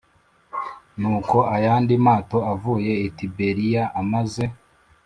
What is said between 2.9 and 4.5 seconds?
i Tiberiya amaze